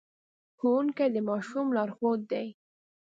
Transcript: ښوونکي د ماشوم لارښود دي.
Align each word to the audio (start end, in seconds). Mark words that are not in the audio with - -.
ښوونکي 0.57 1.05
د 1.15 1.17
ماشوم 1.29 1.67
لارښود 1.75 2.21
دي. 2.31 2.47